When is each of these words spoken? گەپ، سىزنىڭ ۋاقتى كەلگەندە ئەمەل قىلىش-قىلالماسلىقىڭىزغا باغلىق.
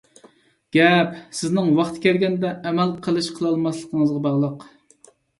گەپ، 0.75 1.09
سىزنىڭ 1.39 1.67
ۋاقتى 1.79 2.01
كەلگەندە 2.05 2.53
ئەمەل 2.69 2.93
قىلىش-قىلالماسلىقىڭىزغا 3.09 4.23
باغلىق. 4.25 4.65